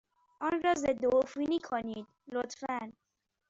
[0.41, 2.93] آن را ضدعفونی کنید، لطفا.